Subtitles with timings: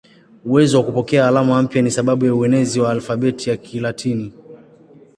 [0.45, 4.33] Uwezo wa kupokea alama mpya ni sababu ya uenezi wa alfabeti ya Kilatini.